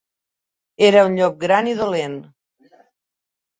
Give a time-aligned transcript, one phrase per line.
[0.87, 2.19] Era un llop gran i dolent.